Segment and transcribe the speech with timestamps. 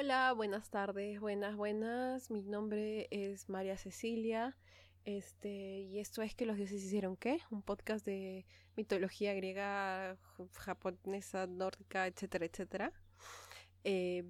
[0.00, 2.30] Hola, buenas tardes, buenas, buenas.
[2.30, 4.56] Mi nombre es María Cecilia.
[5.04, 7.40] Este, y esto es que los dioses hicieron qué?
[7.50, 8.46] Un podcast de
[8.76, 10.16] mitología griega,
[10.54, 12.92] japonesa, nórdica, etcétera, etcétera.
[13.82, 14.22] Eh,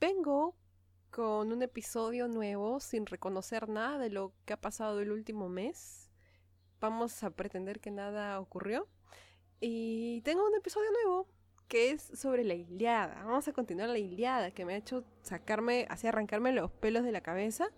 [0.00, 0.56] vengo
[1.10, 6.08] con un episodio nuevo sin reconocer nada de lo que ha pasado el último mes.
[6.80, 8.88] Vamos a pretender que nada ocurrió.
[9.60, 11.28] Y tengo un episodio nuevo
[11.72, 13.22] que es sobre la Iliada.
[13.24, 17.12] Vamos a continuar la Iliada que me ha hecho sacarme, así arrancarme los pelos de
[17.12, 17.70] la cabeza.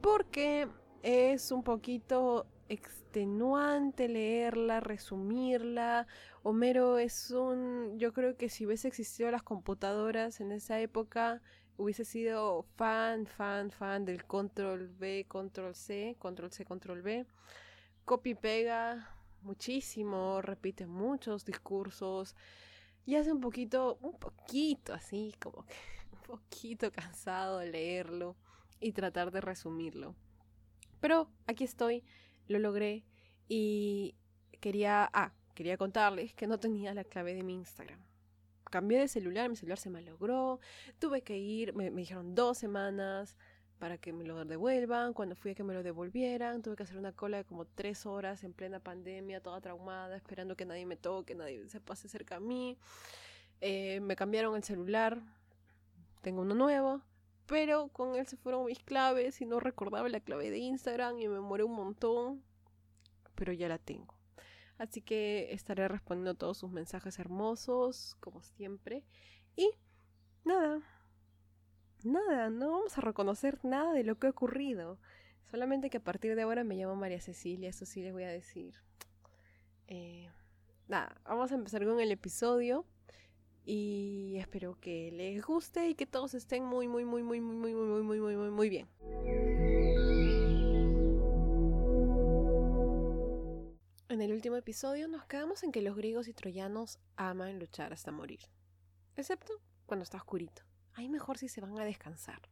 [0.00, 0.68] Porque
[1.02, 6.06] es un poquito extenuante leerla, resumirla.
[6.44, 7.98] Homero es un...
[7.98, 11.42] Yo creo que si hubiese existido las computadoras en esa época,
[11.76, 17.26] hubiese sido fan, fan, fan del control B, control C, control C, control B.
[18.04, 19.10] Copy pega
[19.42, 22.36] muchísimo, repite muchos discursos
[23.06, 25.74] y hace un poquito, un poquito así, como que
[26.12, 28.36] un poquito cansado de leerlo
[28.80, 30.14] y tratar de resumirlo.
[31.00, 32.02] Pero aquí estoy,
[32.48, 33.04] lo logré
[33.48, 34.14] y
[34.60, 38.00] quería, ah, quería contarles que no tenía la clave de mi Instagram.
[38.70, 40.58] Cambié de celular, mi celular se me logró,
[40.98, 43.36] tuve que ir, me, me dijeron dos semanas
[43.84, 46.96] para que me lo devuelvan, cuando fui a que me lo devolvieran, tuve que hacer
[46.96, 50.96] una cola de como tres horas en plena pandemia, toda traumada, esperando que nadie me
[50.96, 52.78] toque, nadie se pase cerca a mí.
[53.60, 55.20] Eh, me cambiaron el celular,
[56.22, 57.02] tengo uno nuevo,
[57.44, 61.28] pero con él se fueron mis claves y no recordaba la clave de Instagram y
[61.28, 62.42] me muere un montón.
[63.34, 64.14] Pero ya la tengo.
[64.78, 69.04] Así que estaré respondiendo todos sus mensajes hermosos, como siempre.
[69.56, 69.70] Y
[70.42, 70.80] nada.
[72.04, 74.98] Nada, no vamos a reconocer nada de lo que ha ocurrido.
[75.50, 78.28] Solamente que a partir de ahora me llamo María Cecilia, eso sí les voy a
[78.28, 78.74] decir.
[79.86, 80.28] Eh,
[80.86, 82.84] nada, vamos a empezar con el episodio.
[83.64, 87.72] Y espero que les guste y que todos estén muy, muy, muy, muy, muy, muy,
[87.72, 88.86] muy, muy, muy, muy, muy bien.
[94.10, 98.12] En el último episodio nos quedamos en que los griegos y troyanos aman luchar hasta
[98.12, 98.40] morir.
[99.16, 99.54] Excepto
[99.86, 100.62] cuando está oscurito.
[100.94, 102.48] Ahí mejor si se van a descansar.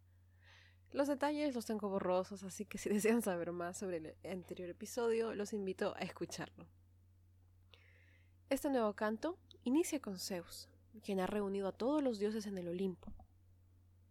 [0.91, 5.35] Los detalles los tengo borrosos, así que si desean saber más sobre el anterior episodio,
[5.35, 6.67] los invito a escucharlo.
[8.51, 10.69] Este nuevo canto inicia con Zeus,
[11.03, 13.15] quien ha reunido a todos los dioses en el Olimpo.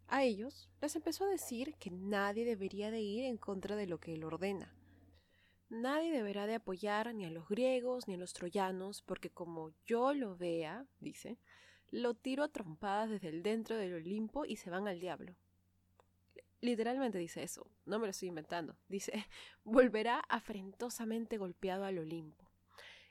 [0.08, 4.00] A ellos les empezó a decir que nadie debería de ir en contra de lo
[4.00, 4.75] que él ordena.
[5.69, 10.13] Nadie deberá de apoyar ni a los griegos ni a los troyanos, porque como yo
[10.13, 11.38] lo vea, dice,
[11.91, 15.35] lo tiro a trompadas desde el dentro del Olimpo y se van al diablo.
[16.62, 18.78] Literalmente dice eso, no me lo estoy inventando.
[18.88, 19.25] Dice,
[19.63, 22.50] volverá afrentosamente golpeado al Olimpo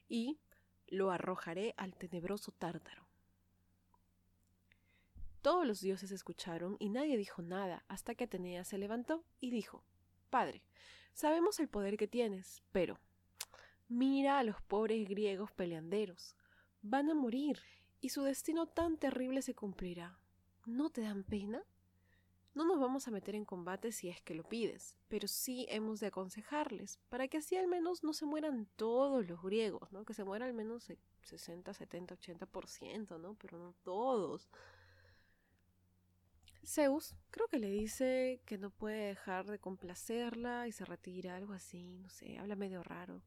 [0.09, 0.39] y
[0.89, 3.07] lo arrojaré al tenebroso tártaro.
[5.43, 9.83] Todos los dioses escucharon y nadie dijo nada hasta que Atenea se levantó y dijo
[10.29, 10.63] Padre,
[11.15, 12.99] sabemos el poder que tienes, pero
[13.89, 16.37] mira a los pobres griegos peleanderos.
[16.83, 17.61] Van a morir
[18.01, 20.19] y su destino tan terrible se cumplirá.
[20.67, 21.63] ¿No te dan pena?
[22.53, 26.01] No nos vamos a meter en combate si es que lo pides, pero sí hemos
[26.01, 30.05] de aconsejarles, para que así al menos no se mueran todos los griegos, ¿no?
[30.05, 33.35] Que se muera al menos el 60, 70, 80%, ¿no?
[33.35, 34.51] Pero no todos.
[36.65, 41.53] Zeus creo que le dice que no puede dejar de complacerla y se retira, algo
[41.53, 43.23] así, no sé, habla medio raro.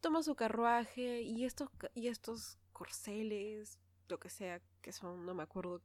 [0.00, 5.42] Toma su carruaje y estos, y estos corceles, lo que sea que son, no me
[5.42, 5.82] acuerdo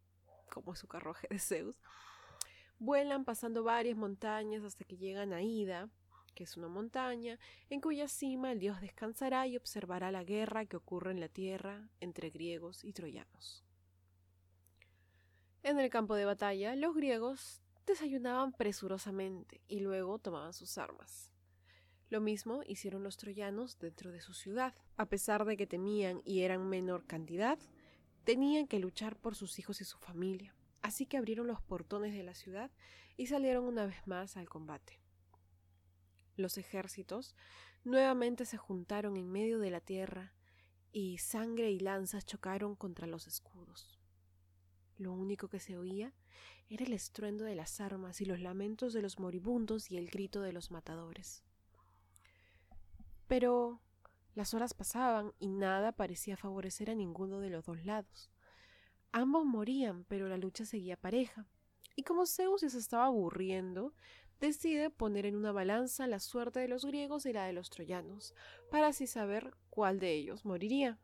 [0.51, 1.79] cómo es su carruaje de Zeus,
[2.79, 5.89] vuelan pasando varias montañas hasta que llegan a Ida,
[6.35, 7.39] que es una montaña,
[7.69, 11.89] en cuya cima el dios descansará y observará la guerra que ocurre en la tierra
[11.99, 13.63] entre griegos y troyanos.
[15.61, 21.31] En el campo de batalla, los griegos desayunaban presurosamente y luego tomaban sus armas.
[22.09, 24.73] Lo mismo hicieron los troyanos dentro de su ciudad.
[24.97, 27.57] A pesar de que temían y eran menor cantidad,
[28.23, 30.55] tenían que luchar por sus hijos y su familia.
[30.81, 32.71] Así que abrieron los portones de la ciudad
[33.17, 34.99] y salieron una vez más al combate.
[36.35, 37.35] Los ejércitos
[37.83, 40.33] nuevamente se juntaron en medio de la tierra
[40.91, 43.99] y sangre y lanzas chocaron contra los escudos.
[44.97, 46.13] Lo único que se oía
[46.69, 50.41] era el estruendo de las armas y los lamentos de los moribundos y el grito
[50.41, 51.43] de los matadores.
[53.27, 53.81] Pero
[54.35, 58.31] las horas pasaban y nada parecía favorecer a ninguno de los dos lados.
[59.11, 61.45] Ambos morían, pero la lucha seguía pareja.
[61.95, 63.93] Y como Zeus se estaba aburriendo,
[64.39, 68.33] decide poner en una balanza la suerte de los griegos y la de los troyanos,
[68.71, 70.99] para así saber cuál de ellos moriría.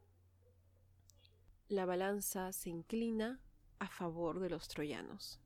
[1.67, 3.39] La balanza se inclina
[3.77, 5.39] a favor de los troyanos.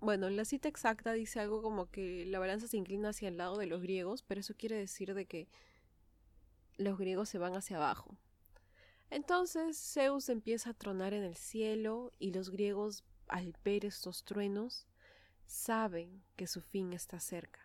[0.00, 3.58] Bueno, la cita exacta dice algo como que la balanza se inclina hacia el lado
[3.58, 5.48] de los griegos, pero eso quiere decir de que
[6.78, 8.16] los griegos se van hacia abajo.
[9.10, 14.86] Entonces Zeus empieza a tronar en el cielo y los griegos, al ver estos truenos,
[15.46, 17.60] saben que su fin está cerca.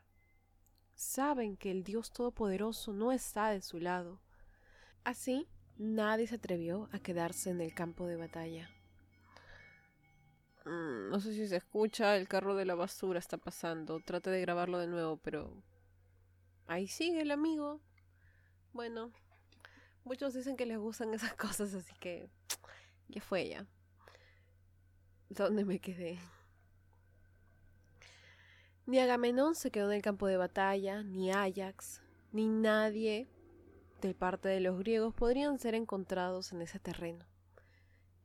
[0.95, 4.19] Saben que el Dios Todopoderoso no está de su lado.
[5.04, 8.69] Así, nadie se atrevió a quedarse en el campo de batalla.
[10.65, 14.00] Mm, no sé si se escucha, el carro de la basura está pasando.
[14.00, 15.62] Trate de grabarlo de nuevo, pero...
[16.68, 17.81] Ahí sigue el amigo.
[18.74, 19.12] Bueno,
[20.04, 22.28] muchos dicen que les gustan esas cosas, así que...
[23.08, 23.68] Ya fue ya.
[25.30, 26.20] ¿Dónde me quedé?
[28.88, 33.30] Ni Agamenón se quedó en el campo de batalla, ni Ajax, ni nadie
[34.02, 37.25] de parte de los griegos podrían ser encontrados en ese terreno.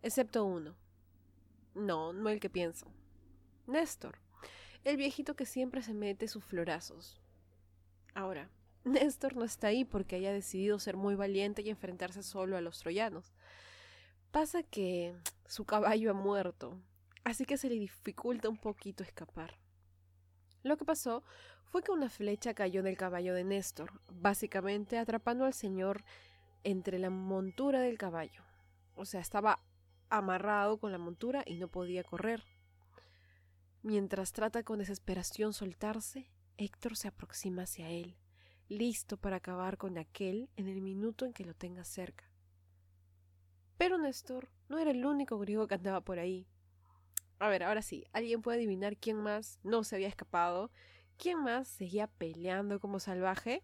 [0.03, 0.75] Excepto uno,
[1.75, 2.87] no, no el que pienso.
[3.67, 4.19] Néstor,
[4.85, 7.21] el viejito que siempre se mete sus florazos.
[8.15, 8.51] Ahora,
[8.85, 12.79] Néstor no está ahí porque haya decidido ser muy valiente y enfrentarse solo a los
[12.79, 13.35] troyanos.
[14.31, 15.15] Pasa que
[15.47, 16.81] su caballo ha muerto,
[17.25, 19.59] así que se le dificulta un poquito escapar.
[20.63, 21.25] Lo que pasó
[21.65, 26.05] fue que una flecha cayó del caballo de Néstor, básicamente atrapando al señor
[26.65, 28.43] entre la montura del caballo.
[28.95, 29.61] O sea, estaba
[30.11, 32.45] amarrado con la montura y no podía correr.
[33.83, 38.17] Mientras trata con desesperación soltarse, Héctor se aproxima hacia él,
[38.69, 42.31] listo para acabar con aquel en el minuto en que lo tenga cerca.
[43.77, 46.47] Pero Néstor no era el único griego que andaba por ahí.
[47.39, 50.71] A ver, ahora sí, ¿alguien puede adivinar quién más no se había escapado?
[51.17, 53.63] ¿Quién más seguía peleando como salvaje?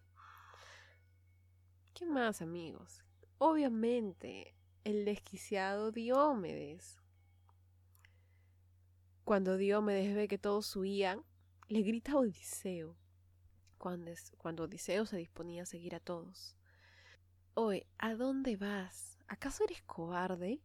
[1.93, 3.03] ¿Quién más, amigos?
[3.37, 4.55] Obviamente,
[4.85, 6.97] el desquiciado Diomedes.
[9.25, 11.23] Cuando Diomedes ve que todos huían,
[11.67, 12.95] le grita a Odiseo,
[14.37, 16.55] cuando, Odiseo se disponía a seguir a todos.
[17.53, 19.19] Oye, ¿a dónde vas?
[19.27, 20.61] ¿Acaso eres cobarde?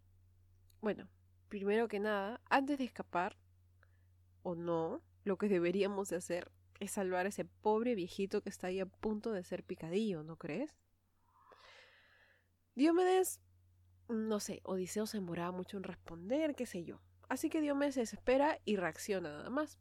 [0.81, 1.09] Bueno,
[1.49, 3.37] primero que nada, antes de escapar,
[4.43, 8.69] o no, lo que deberíamos de hacer es salvar a ese pobre viejito que está
[8.69, 10.79] ahí a punto de ser picadillo, ¿no crees?
[12.75, 13.41] Diomedes
[14.11, 17.01] no sé, Odiseo se demoraba mucho en responder, qué sé yo.
[17.29, 19.79] Así que Diomedes se desespera y reacciona nada más.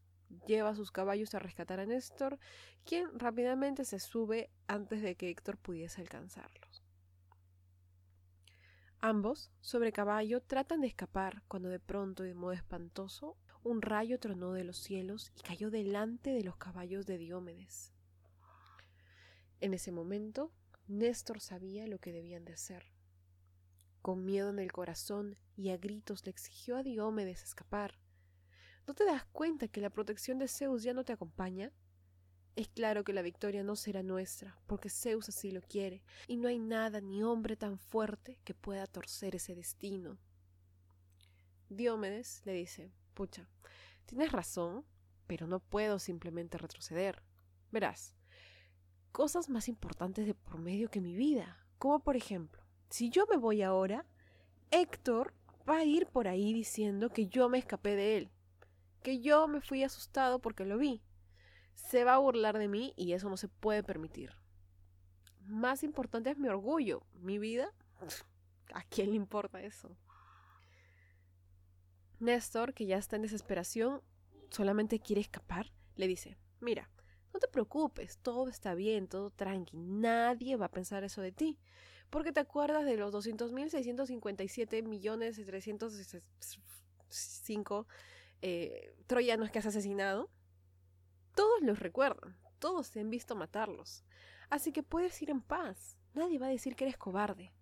[0.47, 2.39] Lleva a sus caballos a rescatar a Néstor,
[2.85, 6.83] quien rápidamente se sube antes de que Héctor pudiese alcanzarlos.
[9.01, 14.19] Ambos, sobre caballo, tratan de escapar cuando de pronto y de modo espantoso un rayo
[14.19, 17.93] tronó de los cielos y cayó delante de los caballos de Diomedes.
[19.61, 20.51] En ese momento,
[20.87, 22.91] Néstor sabía lo que debían de hacer.
[24.01, 27.99] Con miedo en el corazón y a gritos le exigió a Diomedes escapar.
[28.89, 31.71] ¿No te das cuenta que la protección de Zeus ya no te acompaña?
[32.56, 36.47] Es claro que la victoria no será nuestra, porque Zeus así lo quiere, y no
[36.47, 40.18] hay nada ni hombre tan fuerte que pueda torcer ese destino.
[41.69, 43.48] Diomedes le dice, pucha,
[44.08, 44.84] tienes razón,
[45.27, 47.22] pero no puedo simplemente retroceder.
[47.72, 48.15] Verás,
[49.12, 53.38] cosas más importantes de por medio que mi vida, como por ejemplo, si yo me
[53.38, 54.08] voy ahora,
[54.72, 55.36] Héctor
[55.69, 58.31] va a ir por ahí diciendo que yo me escapé de él,
[59.01, 61.01] que yo me fui asustado porque lo vi.
[61.75, 64.34] Se va a burlar de mí y eso no se puede permitir.
[65.46, 67.74] Más importante es mi orgullo, mi vida.
[68.74, 69.96] ¿A quién le importa eso?
[72.20, 74.01] Néstor, que ya está en desesperación,
[74.50, 76.89] solamente quiere escapar, le dice, mira,
[77.34, 81.58] no te preocupes, todo está bien, todo tranqui, nadie va a pensar eso de ti
[82.10, 87.88] porque te acuerdas de los 200.657 millones de 305
[88.41, 90.29] eh, troyanos que has asesinado.
[91.36, 94.03] Todos los recuerdan, todos se han visto matarlos.
[94.50, 97.53] Así que puedes ir en paz, nadie va a decir que eres cobarde.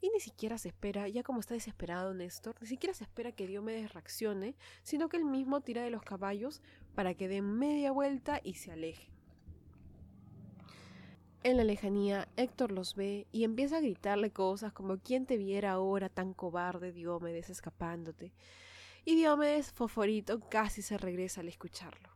[0.00, 3.46] Y ni siquiera se espera, ya como está desesperado Néstor, ni siquiera se espera que
[3.46, 6.60] Diomedes reaccione, sino que él mismo tira de los caballos
[6.96, 9.12] para que den media vuelta y se aleje.
[11.44, 15.72] En la lejanía, Héctor los ve y empieza a gritarle cosas como ¿Quién te viera
[15.72, 18.32] ahora tan cobarde, Diomedes, escapándote?
[19.04, 22.10] Y Diomedes, foforito, casi se regresa al escucharlo.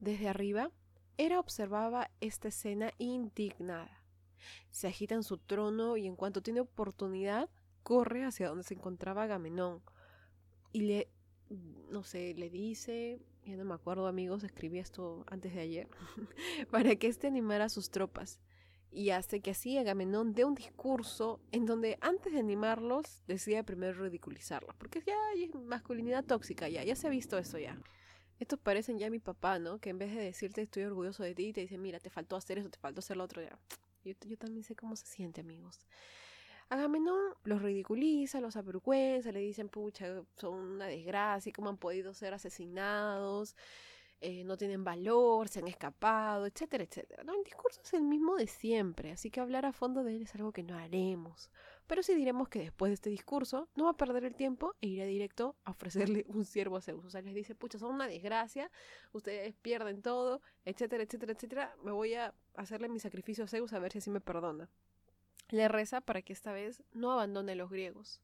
[0.00, 0.70] Desde arriba,
[1.16, 4.02] Hera observaba esta escena indignada.
[4.70, 7.50] Se agita en su trono y en cuanto tiene oportunidad,
[7.82, 9.82] corre hacia donde se encontraba Agamenón
[10.72, 11.08] y le,
[11.90, 15.88] no sé, le dice, ya no me acuerdo amigos, escribí esto antes de ayer,
[16.70, 18.40] para que éste animara a sus tropas,
[18.92, 24.02] y hace que así Agamenón dé un discurso en donde antes de animarlos decide primero
[24.02, 27.78] ridiculizarlos, porque ya hay masculinidad tóxica, ya, ya se ha visto eso ya.
[28.38, 29.78] Estos parecen ya mi papá, ¿no?
[29.78, 32.58] Que en vez de decirte estoy orgulloso de ti, te dice, mira, te faltó hacer
[32.58, 33.58] eso, te faltó hacer lo otro, ya.
[34.02, 35.86] Yo, yo también sé cómo se siente, amigos.
[36.70, 42.32] Agamenón los ridiculiza, los avergüenza, le dicen, pucha, son una desgracia, cómo han podido ser
[42.32, 43.56] asesinados,
[44.22, 47.24] eh, no tienen valor, se han escapado, etcétera, etcétera.
[47.24, 47.34] ¿no?
[47.34, 50.34] El discurso es el mismo de siempre, así que hablar a fondo de él es
[50.34, 51.50] algo que no haremos.
[51.86, 54.88] Pero sí diremos que después de este discurso no va a perder el tiempo e
[54.88, 57.04] irá directo a ofrecerle un siervo a Zeus.
[57.04, 58.70] O sea, les dice, pucha, son una desgracia,
[59.12, 61.74] ustedes pierden todo, etcétera, etcétera, etcétera.
[61.82, 64.68] Me voy a hacerle mi sacrificio a Zeus a ver si así me perdona.
[65.48, 68.20] Le reza para que esta vez no abandone a los griegos.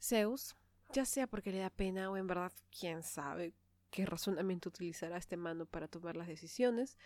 [0.00, 0.56] Zeus,
[0.92, 3.54] ya sea porque le da pena o en verdad quién sabe,
[3.96, 6.98] qué razonamiento utilizará este mano para tomar las decisiones,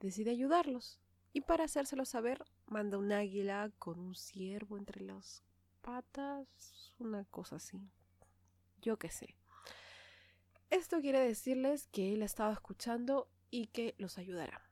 [0.00, 0.98] decide ayudarlos.
[1.34, 5.44] Y para hacérselo saber, manda un águila con un ciervo entre las
[5.82, 7.90] patas, una cosa así.
[8.80, 9.36] Yo qué sé.
[10.70, 14.62] Esto quiere decirles que él ha estado escuchando y que los ayudará.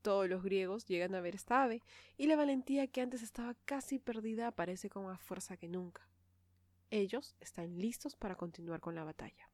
[0.00, 1.82] Todos los griegos llegan a ver esta ave,
[2.16, 6.08] y la valentía que antes estaba casi perdida aparece con más fuerza que nunca.
[6.88, 9.51] Ellos están listos para continuar con la batalla.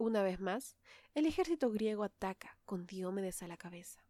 [0.00, 0.78] Una vez más,
[1.14, 4.02] el ejército griego ataca, con Diomedes a la cabeza.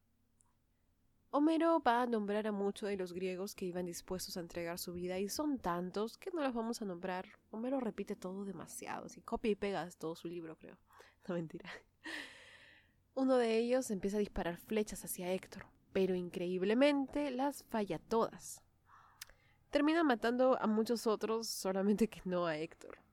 [1.30, 4.92] Homero va a nombrar a muchos de los griegos que iban dispuestos a entregar su
[4.92, 7.26] vida y son tantos que no los vamos a nombrar.
[7.50, 10.78] Homero repite todo demasiado, así copia y pega todo su libro, creo.
[11.26, 11.68] No mentira.
[13.14, 18.62] Uno de ellos empieza a disparar flechas hacia Héctor, pero increíblemente las falla todas.
[19.70, 23.09] Termina matando a muchos otros, solamente que no a Héctor.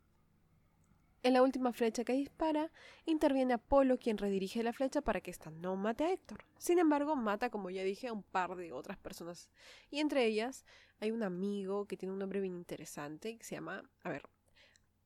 [1.23, 2.71] En la última flecha que dispara,
[3.05, 6.45] interviene Apolo quien redirige la flecha para que ésta no mate a Héctor.
[6.57, 9.49] Sin embargo, mata, como ya dije, a un par de otras personas.
[9.89, 10.63] Y entre ellas
[10.99, 14.23] hay un amigo que tiene un nombre bien interesante que se llama, a ver,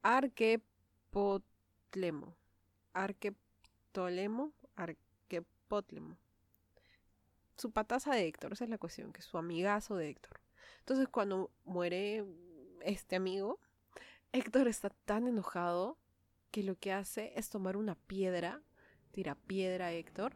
[0.03, 2.35] Arquepotlemo.
[2.93, 6.17] Arqueptolemo, Arquepotlemo.
[7.57, 10.41] Su pataza de Héctor, esa es la cuestión, que es su amigazo de Héctor.
[10.79, 12.25] Entonces, cuando muere
[12.81, 13.59] este amigo,
[14.33, 15.97] Héctor está tan enojado
[16.51, 18.61] que lo que hace es tomar una piedra,
[19.11, 20.35] tira piedra a Héctor,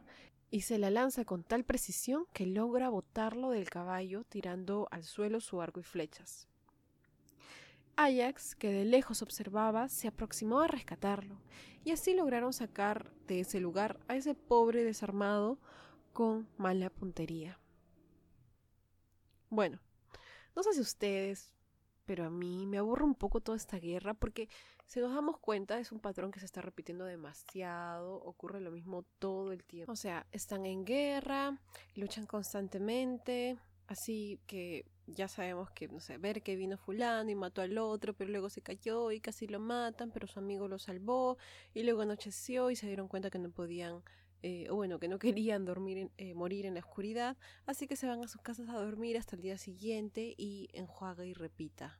[0.50, 5.40] y se la lanza con tal precisión que logra botarlo del caballo tirando al suelo
[5.40, 6.48] su arco y flechas.
[7.96, 11.40] Ajax, que de lejos observaba, se aproximó a rescatarlo,
[11.84, 15.58] y así lograron sacar de ese lugar a ese pobre desarmado
[16.12, 17.58] con mala puntería.
[19.48, 19.80] Bueno,
[20.54, 21.54] no sé si ustedes,
[22.04, 24.48] pero a mí me aburre un poco toda esta guerra porque
[24.86, 29.04] si nos damos cuenta es un patrón que se está repitiendo demasiado, ocurre lo mismo
[29.18, 29.92] todo el tiempo.
[29.92, 31.58] O sea, están en guerra,
[31.96, 37.62] luchan constantemente, así que ya sabemos que, no sé, ver que vino fulano y mató
[37.62, 41.36] al otro, pero luego se cayó y casi lo matan, pero su amigo lo salvó
[41.74, 44.02] y luego anocheció y se dieron cuenta que no podían
[44.42, 48.06] eh, o bueno, que no querían dormir eh, morir en la oscuridad, así que se
[48.06, 51.98] van a sus casas a dormir hasta el día siguiente y enjuaga y repita.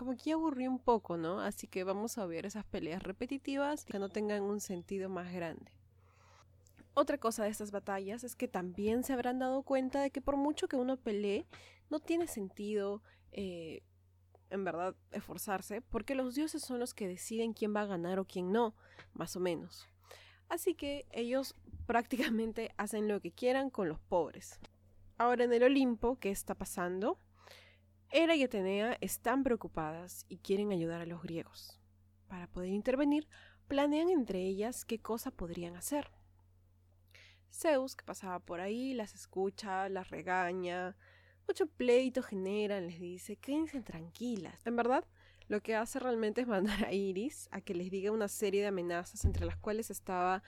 [0.00, 1.42] Como que ya aburrió un poco, ¿no?
[1.42, 5.70] Así que vamos a ver esas peleas repetitivas que no tengan un sentido más grande.
[6.94, 10.38] Otra cosa de estas batallas es que también se habrán dado cuenta de que por
[10.38, 11.44] mucho que uno pelee,
[11.90, 13.02] no tiene sentido
[13.32, 13.82] eh,
[14.48, 18.24] en verdad esforzarse, porque los dioses son los que deciden quién va a ganar o
[18.24, 18.74] quién no,
[19.12, 19.86] más o menos.
[20.48, 24.60] Así que ellos prácticamente hacen lo que quieran con los pobres.
[25.18, 27.18] Ahora en el Olimpo, ¿qué está pasando?
[28.12, 31.78] Hera y Atenea están preocupadas y quieren ayudar a los griegos.
[32.26, 33.28] Para poder intervenir,
[33.68, 36.10] planean entre ellas qué cosa podrían hacer.
[37.52, 40.96] Zeus, que pasaba por ahí, las escucha, las regaña,
[41.46, 44.66] mucho pleito generan, les dice, quédense tranquilas.
[44.66, 45.04] En verdad,
[45.46, 48.68] lo que hace realmente es mandar a Iris a que les diga una serie de
[48.68, 50.42] amenazas entre las cuales estaba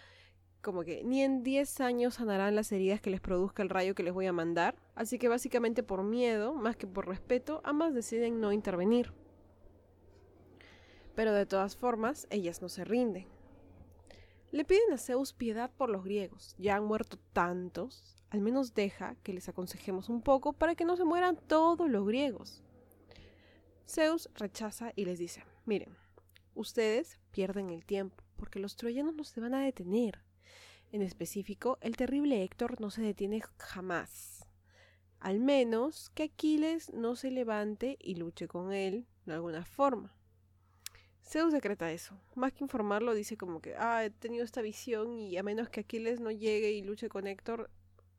[0.62, 4.04] como que ni en 10 años sanarán las heridas que les produzca el rayo que
[4.04, 4.76] les voy a mandar.
[4.94, 9.12] Así que básicamente por miedo, más que por respeto, ambas deciden no intervenir.
[11.14, 13.26] Pero de todas formas, ellas no se rinden.
[14.52, 16.54] Le piden a Zeus piedad por los griegos.
[16.58, 18.16] Ya han muerto tantos.
[18.30, 22.06] Al menos deja que les aconsejemos un poco para que no se mueran todos los
[22.06, 22.62] griegos.
[23.86, 25.94] Zeus rechaza y les dice, miren,
[26.54, 30.22] ustedes pierden el tiempo, porque los troyanos no se van a detener.
[30.92, 34.46] En específico, el terrible Héctor no se detiene jamás.
[35.20, 40.12] al menos que Aquiles no se levante y luche con él de alguna forma.
[41.24, 42.20] Zeus decreta eso.
[42.34, 45.80] Más que informarlo, dice como que, ah, he tenido esta visión y a menos que
[45.80, 47.70] Aquiles no llegue y luche con Héctor,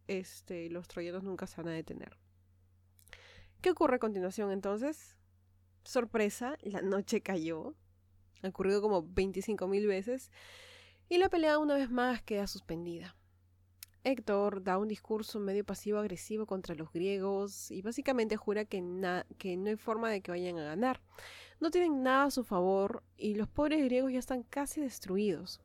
[0.08, 2.18] este, los troyanos nunca se van a detener.
[3.62, 5.18] ¿Qué ocurre a continuación entonces?
[5.84, 7.76] Sorpresa, la noche cayó.
[8.42, 10.32] Ha ocurrido como 25.000 veces.
[11.10, 13.16] Y la pelea una vez más queda suspendida.
[14.06, 19.24] Héctor da un discurso medio pasivo-agresivo contra los griegos y básicamente jura que, no
[19.70, 21.00] hay forma de que vayan a ganar.
[21.62, 25.62] No tienen nada a su favor y los pobres griegos ya están casi destruidos.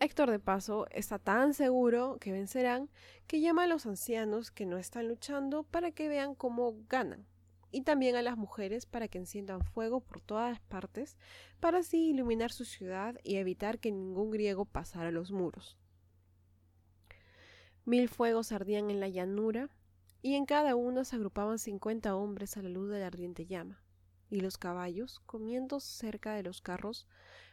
[0.00, 2.88] Héctor de paso está tan seguro que vencerán
[3.26, 7.26] que llama a los ancianos que no están luchando para que vean cómo ganan,
[7.70, 11.16] y también a las mujeres para que enciendan fuego por todas partes,
[11.60, 15.76] para así iluminar su ciudad y evitar que ningún griego pasara los muros.
[17.84, 19.70] Mil fuegos ardían en la llanura,
[20.20, 23.82] y en cada uno se agrupaban cincuenta hombres a la luz de la ardiente llama,
[24.30, 27.06] y los caballos, comiendo cerca de los carros,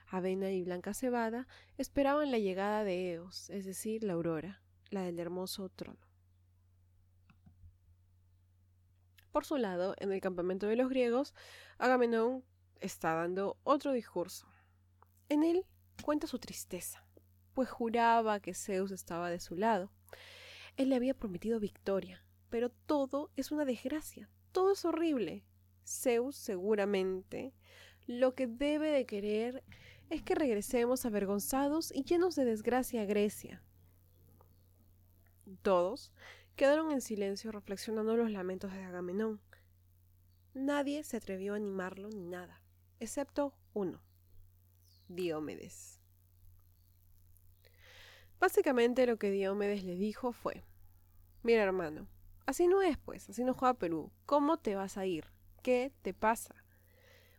[0.07, 5.19] avena y blanca cebada, esperaban la llegada de Eos, es decir, la aurora, la del
[5.19, 6.04] hermoso trono.
[9.35, 11.33] Por su lado, en el campamento de los griegos,
[11.77, 12.45] Agamenón
[12.79, 14.47] está dando otro discurso.
[15.27, 15.65] En él
[16.03, 17.05] cuenta su tristeza,
[17.53, 19.91] pues juraba que Zeus estaba de su lado.
[20.77, 25.43] Él le había prometido victoria, pero todo es una desgracia, todo es horrible.
[25.85, 27.53] Zeus seguramente
[28.07, 29.65] lo que debe de querer
[30.09, 33.61] es que regresemos avergonzados y llenos de desgracia a Grecia.
[35.61, 36.13] Todos
[36.55, 39.41] quedaron en silencio reflexionando los lamentos de Agamenón.
[40.53, 42.61] Nadie se atrevió a animarlo ni nada,
[42.99, 44.01] excepto uno,
[45.09, 45.99] Diomedes.
[48.39, 50.63] Básicamente lo que Diomedes le dijo fue,
[51.43, 52.07] mira hermano,
[52.45, 55.25] así no es pues, así no juega Perú, ¿cómo te vas a ir?
[55.61, 56.55] ¿Qué te pasa?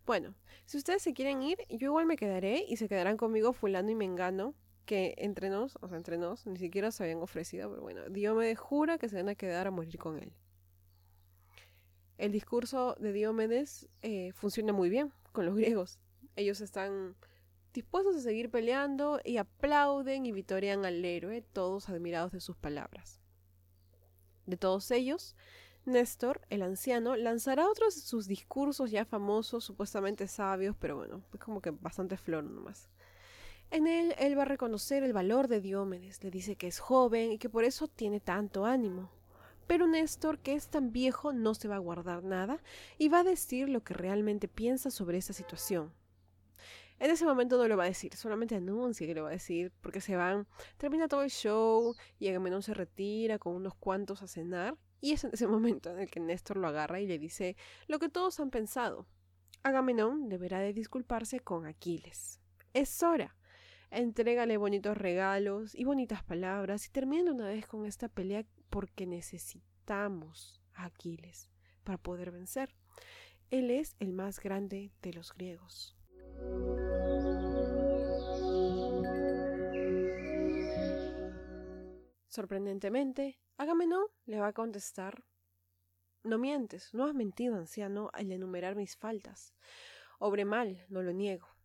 [0.05, 0.35] Bueno,
[0.67, 3.95] si ustedes se quieren ir, yo igual me quedaré y se quedarán conmigo fulano y
[3.95, 4.55] mengano,
[4.87, 8.59] que entre nos, o sea, entre nos, ni siquiera se habían ofrecido, pero bueno, Diomedes
[8.59, 10.33] jura que se van a quedar a morir con él.
[12.17, 15.99] El discurso de Diomedes eh, funciona muy bien con los griegos.
[16.35, 17.15] Ellos están
[17.75, 23.21] dispuestos a seguir peleando y aplauden y vitorean al héroe, todos admirados de sus palabras.
[24.47, 25.37] De todos ellos,
[25.85, 31.41] Néstor, el anciano, lanzará otros de sus discursos ya famosos, supuestamente sabios, pero bueno, es
[31.41, 32.89] como que bastante flor nomás.
[33.71, 37.33] En él, él va a reconocer el valor de Diomedes, le dice que es joven
[37.33, 39.11] y que por eso tiene tanto ánimo.
[39.67, 42.63] Pero Néstor, que es tan viejo, no se va a guardar nada
[42.99, 45.93] y va a decir lo que realmente piensa sobre esa situación.
[46.99, 49.71] En ese momento no lo va a decir, solamente anuncia que lo va a decir,
[49.83, 50.47] porque se van,
[50.79, 55.25] termina todo el show y Agamenón se retira con unos cuantos a cenar y es
[55.25, 58.41] en ese momento en el que Néstor lo agarra y le dice lo que todos
[58.41, 59.07] han pensado.
[59.63, 62.41] Agamenón deberá de disculparse con Aquiles.
[62.73, 63.37] Es hora.
[63.91, 70.61] Entrégale bonitos regalos y bonitas palabras y termina una vez con esta pelea porque necesitamos
[70.75, 71.49] a Aquiles
[71.85, 72.75] para poder vencer.
[73.51, 75.97] Él es el más grande de los griegos.
[82.29, 85.25] Sorprendentemente, Agamenón le va a contestar
[86.23, 89.55] No mientes, no has mentido, anciano, al enumerar mis faltas.
[90.19, 91.56] Obre mal, no lo niego.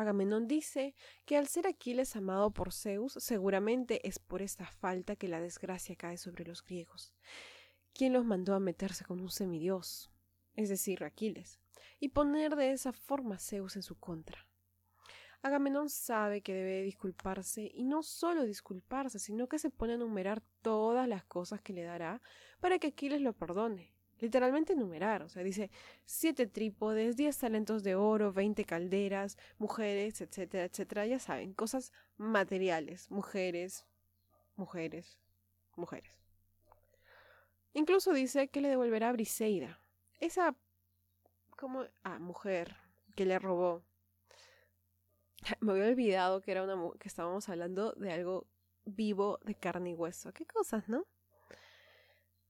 [0.00, 0.94] Agamenón dice
[1.26, 5.94] que al ser Aquiles amado por Zeus, seguramente es por esta falta que la desgracia
[5.94, 7.12] cae sobre los griegos.
[7.92, 10.10] ¿Quién los mandó a meterse con un semidios?
[10.54, 11.60] Es decir, Aquiles,
[11.98, 14.46] y poner de esa forma a Zeus en su contra.
[15.42, 20.42] Agamenón sabe que debe disculparse y no solo disculparse, sino que se pone a enumerar
[20.62, 22.22] todas las cosas que le dará
[22.60, 23.92] para que Aquiles lo perdone.
[24.20, 25.70] Literalmente enumerar, o sea, dice
[26.04, 31.06] siete trípodes, diez talentos de oro, veinte calderas, mujeres, etcétera, etcétera.
[31.06, 33.86] Ya saben, cosas materiales, mujeres,
[34.56, 35.18] mujeres,
[35.76, 36.12] mujeres.
[37.72, 39.80] Incluso dice que le devolverá a Briseida,
[40.18, 40.54] esa
[41.56, 42.76] como ah, mujer
[43.14, 43.82] que le robó
[45.60, 48.46] Me había olvidado que era una que estábamos hablando de algo
[48.84, 50.32] vivo de carne y hueso.
[50.32, 51.06] Qué cosas, ¿no?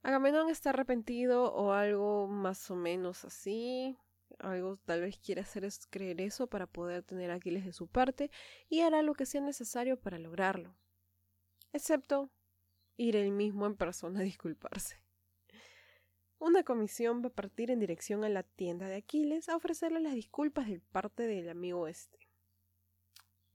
[0.03, 3.99] Agamenón está arrepentido o algo más o menos así.
[4.39, 7.89] Algo tal vez quiere hacer es creer eso para poder tener a Aquiles de su
[7.89, 8.31] parte
[8.69, 10.75] y hará lo que sea necesario para lograrlo.
[11.73, 12.31] Excepto
[12.97, 14.97] ir él mismo en persona a disculparse.
[16.39, 20.15] Una comisión va a partir en dirección a la tienda de Aquiles a ofrecerle las
[20.15, 22.19] disculpas de parte del amigo este.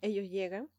[0.02, 0.70] Ellos llegan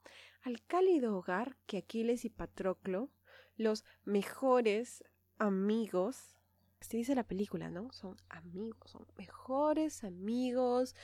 [0.43, 3.11] al cálido hogar que Aquiles y Patroclo,
[3.57, 5.03] los mejores
[5.39, 6.37] amigos.
[6.81, 7.91] Así dice la película, ¿no?
[7.93, 10.95] Son amigos, son mejores amigos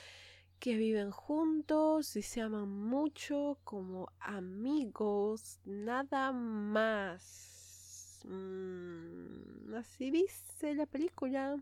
[0.59, 8.21] que viven juntos y se aman mucho como amigos, nada más.
[8.23, 11.61] Mm, así dice la película.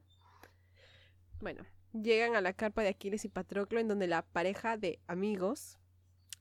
[1.39, 5.79] Bueno, llegan a la carpa de Aquiles y Patroclo en donde la pareja de amigos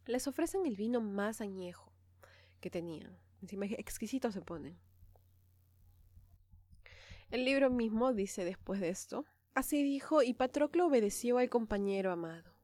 [0.05, 1.91] les ofrecen el vino más añejo
[2.61, 3.17] que tenían.
[3.41, 4.79] Encima exquisito se ponen.
[7.31, 12.55] El libro mismo dice después de esto, Así dijo, y Patroclo obedeció al compañero amado.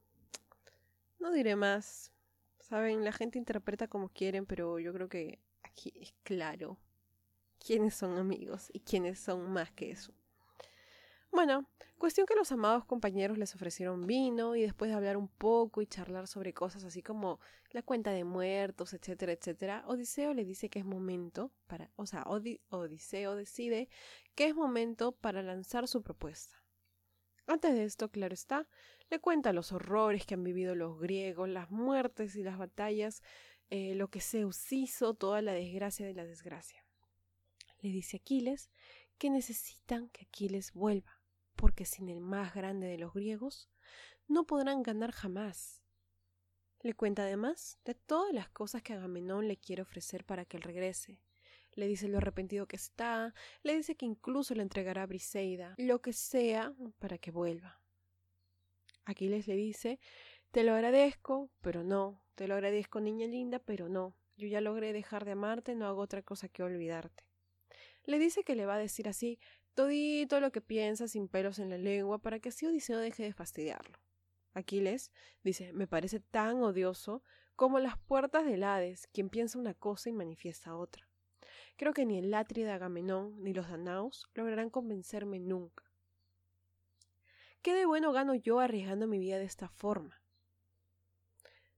[1.18, 2.12] No diré más.
[2.60, 6.78] Saben, la gente interpreta como quieren, pero yo creo que aquí es claro
[7.58, 10.14] quiénes son amigos y quiénes son más que eso.
[11.36, 11.66] Bueno,
[11.98, 15.86] cuestión que los amados compañeros les ofrecieron vino y después de hablar un poco y
[15.86, 17.40] charlar sobre cosas así como
[17.72, 22.24] la cuenta de muertos, etcétera, etcétera, Odiseo le dice que es momento para, o sea,
[22.24, 23.90] Odiseo decide
[24.34, 26.56] que es momento para lanzar su propuesta.
[27.46, 28.66] Antes de esto, claro está,
[29.10, 33.22] le cuenta los horrores que han vivido los griegos, las muertes y las batallas,
[33.68, 36.82] eh, lo que Zeus hizo, toda la desgracia de la desgracia.
[37.82, 38.70] Le dice Aquiles
[39.18, 41.15] que necesitan que Aquiles vuelva,
[41.56, 43.68] porque sin el más grande de los griegos
[44.28, 45.82] no podrán ganar jamás.
[46.82, 50.62] Le cuenta además de todas las cosas que Agamenón le quiere ofrecer para que él
[50.62, 51.18] regrese,
[51.76, 56.00] le dice lo arrepentido que está, le dice que incluso le entregará a Briseida, lo
[56.00, 57.80] que sea para que vuelva.
[59.04, 60.00] Aquiles le dice,
[60.50, 64.92] te lo agradezco, pero no, te lo agradezco niña linda, pero no, yo ya logré
[64.92, 67.24] dejar de amarte, no hago otra cosa que olvidarte.
[68.04, 69.38] Le dice que le va a decir así
[69.76, 73.32] todito lo que piensa sin pelos en la lengua para que así Odiseo deje de
[73.32, 73.98] fastidiarlo.
[74.54, 75.12] Aquiles
[75.44, 77.22] dice, me parece tan odioso
[77.54, 81.08] como las puertas del Hades, quien piensa una cosa y manifiesta otra.
[81.76, 85.84] Creo que ni el Latri de Agamenón ni los Danaos lograrán convencerme nunca.
[87.60, 90.22] ¿Qué de bueno gano yo arriesgando mi vida de esta forma?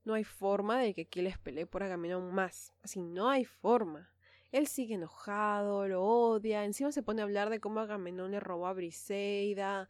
[0.05, 2.73] No hay forma de que Aquiles pelee por Agamenón más.
[2.81, 4.13] Así no hay forma.
[4.51, 8.67] Él sigue enojado, lo odia, encima se pone a hablar de cómo Agamenón le robó
[8.67, 9.89] a Briseida.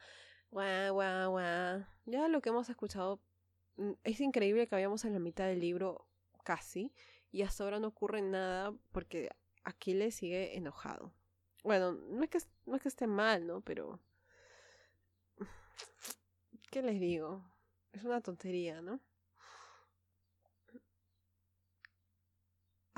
[0.51, 1.87] Guau, guau, guau.
[2.07, 3.21] Ya lo que hemos escuchado
[3.77, 6.07] mm, es increíble que habíamos en la mitad del libro
[6.45, 6.93] casi
[7.31, 9.31] y hasta ahora no ocurre nada porque
[9.65, 11.13] Aquiles sigue enojado.
[11.63, 13.61] Bueno, no es que, no es que esté mal, ¿no?
[13.61, 14.01] Pero...
[16.71, 17.45] ¿Qué les digo?
[17.93, 19.01] Es una tontería, ¿no?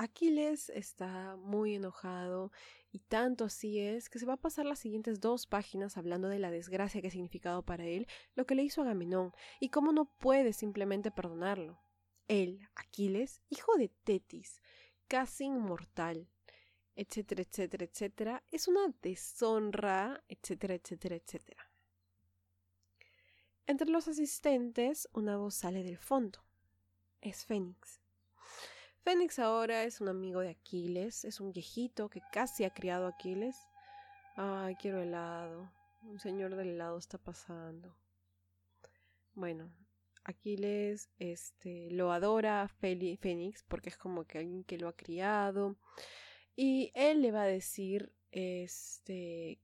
[0.01, 2.51] Aquiles está muy enojado
[2.91, 6.39] y tanto así es que se va a pasar las siguientes dos páginas hablando de
[6.39, 10.05] la desgracia que ha significado para él lo que le hizo Agamenón y cómo no
[10.05, 11.83] puede simplemente perdonarlo.
[12.27, 14.59] Él, Aquiles, hijo de Tetis,
[15.07, 16.27] casi inmortal,
[16.95, 21.69] etcétera, etcétera, etcétera, es una deshonra, etcétera, etcétera, etcétera.
[23.67, 26.43] Entre los asistentes, una voz sale del fondo.
[27.21, 28.01] Es Fénix.
[29.03, 33.09] Fénix ahora es un amigo de Aquiles, es un viejito que casi ha criado a
[33.09, 33.57] Aquiles.
[34.35, 35.71] Ay, quiero helado.
[36.03, 37.97] Un señor del helado está pasando.
[39.33, 39.73] Bueno,
[40.23, 45.77] Aquiles este, lo adora a Fénix porque es como que alguien que lo ha criado.
[46.55, 49.59] Y él le va a decir este,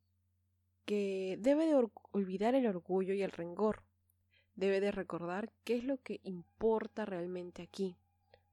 [0.86, 3.84] que debe de olvidar el orgullo y el rencor.
[4.56, 7.98] Debe de recordar qué es lo que importa realmente aquí.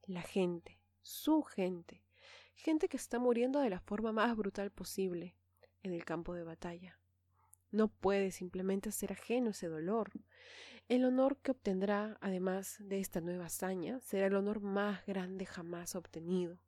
[0.05, 2.03] La gente, su gente.
[2.55, 5.35] Gente que está muriendo de la forma más brutal posible
[5.83, 6.99] en el campo de batalla.
[7.71, 10.11] No puede simplemente ser ajeno ese dolor.
[10.87, 15.95] El honor que obtendrá, además de esta nueva hazaña, será el honor más grande jamás
[15.95, 16.59] obtenido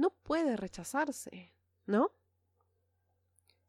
[0.00, 1.52] no puede rechazarse,
[1.86, 2.12] ¿no?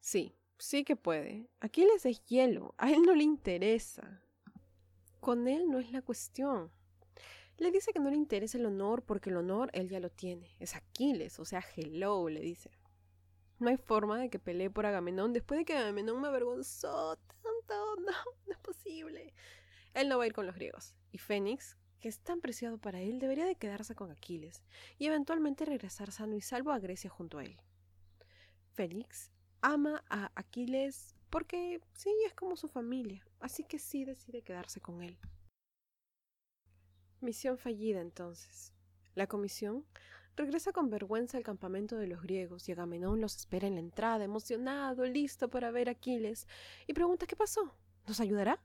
[0.00, 1.50] Sí, sí que puede.
[1.60, 4.22] Aquiles es hielo, a él no le interesa.
[5.20, 6.72] Con él no es la cuestión.
[7.62, 10.52] Le dice que no le interesa el honor porque el honor él ya lo tiene.
[10.58, 12.72] Es Aquiles, o sea, hello, le dice.
[13.60, 17.52] No hay forma de que pelee por Agamenón después de que Agamenón me avergonzó tanto.
[18.00, 18.12] No,
[18.46, 19.32] no es posible.
[19.94, 20.96] Él no va a ir con los griegos.
[21.12, 24.64] Y Fénix, que es tan preciado para él, debería de quedarse con Aquiles
[24.98, 27.60] y eventualmente regresar sano y salvo a Grecia junto a él.
[28.72, 34.80] Félix ama a Aquiles porque sí, es como su familia, así que sí decide quedarse
[34.80, 35.16] con él.
[37.22, 38.72] Misión fallida entonces.
[39.14, 39.86] La comisión
[40.34, 44.24] regresa con vergüenza al campamento de los griegos y Agamenón los espera en la entrada,
[44.24, 46.48] emocionado, listo para ver a Aquiles,
[46.86, 47.76] y pregunta qué pasó.
[48.08, 48.60] ¿Nos ayudará?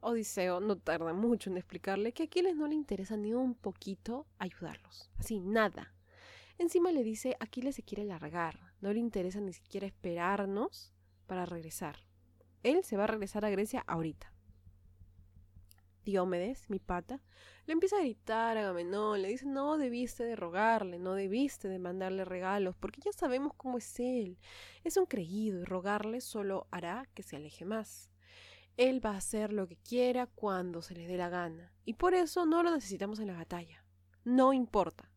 [0.00, 4.26] Odiseo no tarda mucho en explicarle que a Aquiles no le interesa ni un poquito
[4.38, 5.10] ayudarlos.
[5.18, 5.94] Así, nada.
[6.58, 10.92] Encima le dice, Aquiles se quiere largar, no le interesa ni siquiera esperarnos
[11.26, 12.04] para regresar.
[12.62, 14.32] Él se va a regresar a Grecia ahorita.
[16.08, 17.20] Diomedes, mi pata,
[17.66, 21.78] le empieza a gritar a Agamenón, le dice, no debiste de rogarle, no debiste de
[21.78, 24.38] mandarle regalos, porque ya sabemos cómo es él.
[24.84, 28.10] Es un creído y rogarle solo hará que se aleje más.
[28.78, 32.14] Él va a hacer lo que quiera cuando se le dé la gana, y por
[32.14, 33.84] eso no lo necesitamos en la batalla.
[34.24, 35.12] No importa.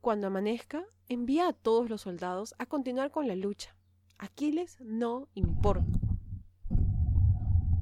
[0.00, 3.76] Cuando amanezca, envía a todos los soldados a continuar con la lucha.
[4.16, 5.98] Aquiles no importa.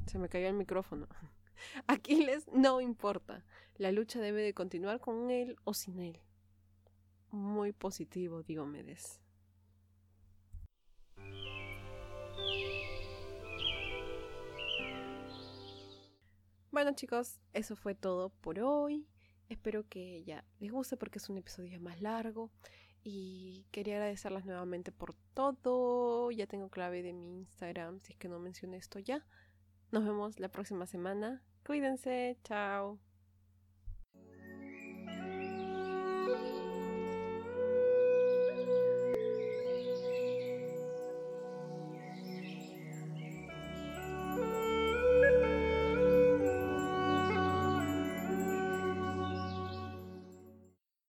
[0.07, 1.07] Se me cayó el micrófono.
[1.87, 3.43] Aquiles no importa.
[3.77, 6.19] La lucha debe de continuar con él o sin él.
[7.31, 9.19] Muy positivo, Diomedes.
[16.73, 19.07] Bueno chicos, eso fue todo por hoy.
[19.47, 22.49] Espero que ya les guste porque es un episodio más largo.
[23.03, 26.31] Y quería agradecerlas nuevamente por todo.
[26.31, 29.25] Ya tengo clave de mi Instagram, si es que no mencioné esto ya.
[29.93, 31.43] Nos vemos la próxima semana.
[31.63, 32.97] Cuídense, chao.